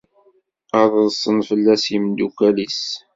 Ad 0.81 0.91
ḍsen 1.05 1.37
fell-as 1.47 1.83
yimeddukal-nnes. 1.91 2.81